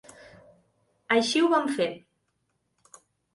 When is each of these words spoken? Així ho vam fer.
Així 1.17 1.43
ho 1.43 1.51
vam 1.51 1.69
fer. 1.75 1.87